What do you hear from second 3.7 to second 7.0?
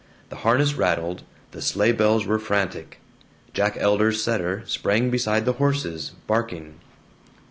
Elder's setter sprang beside the horses, barking.